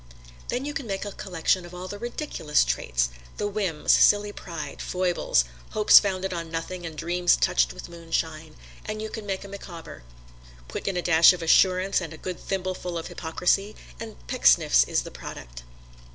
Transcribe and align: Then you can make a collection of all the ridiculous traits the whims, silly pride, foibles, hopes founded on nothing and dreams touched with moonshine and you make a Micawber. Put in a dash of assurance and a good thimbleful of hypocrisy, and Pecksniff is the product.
Then 0.47 0.65
you 0.65 0.73
can 0.73 0.87
make 0.87 1.05
a 1.05 1.11
collection 1.11 1.63
of 1.63 1.75
all 1.75 1.87
the 1.87 1.99
ridiculous 1.99 2.65
traits 2.65 3.09
the 3.37 3.47
whims, 3.47 3.91
silly 3.91 4.31
pride, 4.31 4.81
foibles, 4.81 5.45
hopes 5.73 5.99
founded 5.99 6.33
on 6.33 6.49
nothing 6.49 6.87
and 6.87 6.97
dreams 6.97 7.35
touched 7.37 7.71
with 7.71 7.87
moonshine 7.87 8.55
and 8.83 8.99
you 8.99 9.11
make 9.23 9.43
a 9.43 9.47
Micawber. 9.47 10.01
Put 10.67 10.87
in 10.87 10.97
a 10.97 11.03
dash 11.03 11.33
of 11.33 11.43
assurance 11.43 12.01
and 12.01 12.13
a 12.13 12.17
good 12.17 12.39
thimbleful 12.39 12.97
of 12.97 13.09
hypocrisy, 13.09 13.75
and 13.99 14.15
Pecksniff 14.25 14.87
is 14.89 15.03
the 15.03 15.11
product. 15.11 15.61